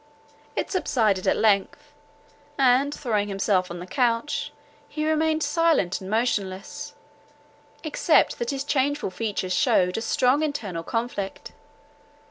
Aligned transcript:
It 0.55 0.71
subsided 0.71 1.27
at 1.27 1.37
length; 1.37 1.93
and, 2.57 2.91
throwing 2.91 3.27
himself 3.27 3.69
on 3.69 3.77
the 3.77 3.85
couch, 3.85 4.51
he 4.89 5.05
remained 5.07 5.43
silent 5.43 6.01
and 6.01 6.09
motionless, 6.09 6.95
except 7.83 8.39
that 8.39 8.49
his 8.49 8.63
changeful 8.63 9.11
features 9.11 9.53
shewed 9.53 9.99
a 9.99 10.01
strong 10.01 10.41
internal 10.41 10.81
conflict. 10.81 11.51